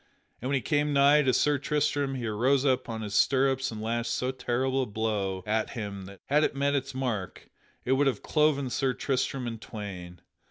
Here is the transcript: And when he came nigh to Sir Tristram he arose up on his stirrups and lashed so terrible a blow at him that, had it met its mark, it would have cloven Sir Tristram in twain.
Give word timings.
And 0.41 0.49
when 0.49 0.55
he 0.55 0.61
came 0.61 0.93
nigh 0.93 1.21
to 1.21 1.31
Sir 1.31 1.59
Tristram 1.59 2.15
he 2.15 2.25
arose 2.25 2.65
up 2.65 2.89
on 2.89 3.03
his 3.03 3.13
stirrups 3.13 3.69
and 3.69 3.79
lashed 3.83 4.09
so 4.09 4.31
terrible 4.31 4.81
a 4.81 4.87
blow 4.87 5.43
at 5.45 5.69
him 5.77 6.05
that, 6.05 6.21
had 6.25 6.43
it 6.43 6.55
met 6.55 6.73
its 6.73 6.95
mark, 6.95 7.51
it 7.85 7.91
would 7.91 8.07
have 8.07 8.23
cloven 8.23 8.71
Sir 8.71 8.95
Tristram 8.95 9.45
in 9.45 9.59
twain. 9.59 10.19